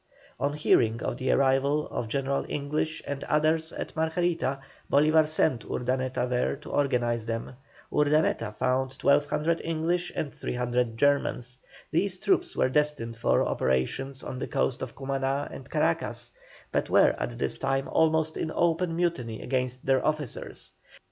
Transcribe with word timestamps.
On 0.39 0.53
hearing 0.53 1.03
of 1.03 1.17
the 1.17 1.29
arrival 1.29 1.85
of 1.89 2.07
General 2.07 2.43
English 2.49 3.03
and 3.05 3.23
others 3.25 3.71
at 3.71 3.95
Margarita, 3.95 4.59
Bolívar 4.91 5.27
sent 5.27 5.63
Urdaneta 5.63 6.27
there 6.27 6.55
to 6.55 6.71
organize 6.71 7.27
them. 7.27 7.53
Urdaneta 7.93 8.51
found 8.51 8.97
1,200 8.99 9.61
English 9.63 10.11
and 10.15 10.33
300 10.33 10.97
Germans. 10.97 11.59
These 11.91 12.17
troops 12.17 12.55
were 12.55 12.69
destined 12.69 13.15
for 13.15 13.43
operations 13.45 14.23
on 14.23 14.39
the 14.39 14.47
coast 14.47 14.81
of 14.81 14.95
Cumaná 14.95 15.47
and 15.53 15.69
Caracas, 15.69 16.31
but 16.71 16.89
were 16.89 17.13
at 17.19 17.37
this 17.37 17.59
time 17.59 17.87
almost 17.87 18.37
in 18.37 18.51
open 18.55 18.95
mutiny 18.95 19.39
against 19.43 19.85
their 19.85 20.03
officers. 20.03 20.71